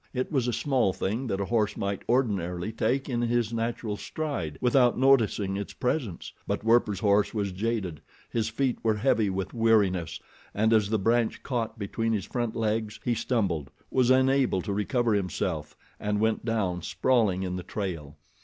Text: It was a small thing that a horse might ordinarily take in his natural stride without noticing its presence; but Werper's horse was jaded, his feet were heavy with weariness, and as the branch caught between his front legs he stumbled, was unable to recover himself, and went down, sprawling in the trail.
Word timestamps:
It 0.15 0.31
was 0.31 0.47
a 0.47 0.51
small 0.51 0.93
thing 0.93 1.27
that 1.27 1.39
a 1.39 1.45
horse 1.45 1.77
might 1.77 2.01
ordinarily 2.09 2.71
take 2.71 3.07
in 3.07 3.21
his 3.21 3.53
natural 3.53 3.97
stride 3.97 4.57
without 4.59 4.97
noticing 4.97 5.55
its 5.57 5.73
presence; 5.73 6.33
but 6.47 6.63
Werper's 6.63 7.01
horse 7.01 7.35
was 7.35 7.51
jaded, 7.51 8.01
his 8.27 8.49
feet 8.49 8.79
were 8.81 8.95
heavy 8.95 9.29
with 9.29 9.53
weariness, 9.53 10.19
and 10.55 10.73
as 10.73 10.89
the 10.89 10.97
branch 10.97 11.43
caught 11.43 11.77
between 11.77 12.13
his 12.13 12.25
front 12.25 12.55
legs 12.55 12.99
he 13.05 13.13
stumbled, 13.13 13.69
was 13.91 14.09
unable 14.09 14.63
to 14.63 14.73
recover 14.73 15.13
himself, 15.13 15.77
and 15.99 16.19
went 16.19 16.43
down, 16.43 16.81
sprawling 16.81 17.43
in 17.43 17.55
the 17.55 17.61
trail. 17.61 18.17